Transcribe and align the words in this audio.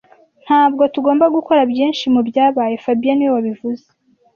Ntabwo 0.45 0.83
tugomba 0.93 1.25
gukora 1.35 1.61
byinshi 1.71 2.03
mubyabaye 2.13 2.75
fabien 2.83 3.15
niwe 3.17 3.31
wabivuze 3.35 3.85